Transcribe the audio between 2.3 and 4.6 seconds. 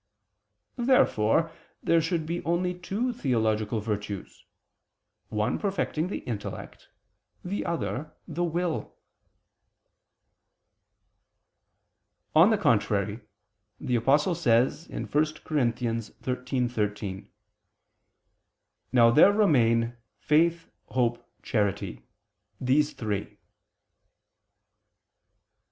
only two theological virtues,